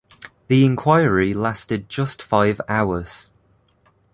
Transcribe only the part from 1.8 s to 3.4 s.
just five hours.